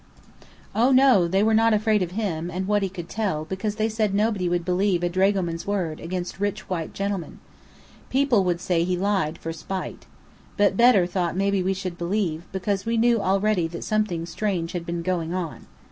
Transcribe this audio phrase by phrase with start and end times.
[0.73, 3.87] Oh, no, they were not afraid of him, and what he could tell, because they
[3.87, 7.37] said nobody would believe a dragoman's word, against rich white gentlemen.
[8.09, 10.07] People would say he lied, for spite.
[10.57, 14.87] But Bedr thought maybe we should believe, because we knew already that something strange had
[14.87, 15.67] been going on.